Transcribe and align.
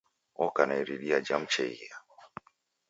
Oka 0.45 0.63
na 0.65 0.75
iridia 0.81 1.17
ja 1.25 1.39
mcheghia. 1.41 1.95